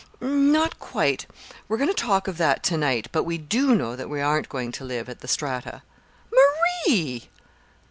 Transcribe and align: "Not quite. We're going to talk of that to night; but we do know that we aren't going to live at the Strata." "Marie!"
"Not 0.19 0.79
quite. 0.79 1.27
We're 1.67 1.77
going 1.77 1.87
to 1.87 1.93
talk 1.93 2.27
of 2.27 2.39
that 2.39 2.63
to 2.63 2.75
night; 2.75 3.09
but 3.11 3.21
we 3.21 3.37
do 3.37 3.75
know 3.75 3.95
that 3.95 4.09
we 4.09 4.19
aren't 4.19 4.49
going 4.49 4.71
to 4.71 4.83
live 4.83 5.07
at 5.09 5.19
the 5.19 5.27
Strata." 5.27 5.83
"Marie!" 6.87 7.29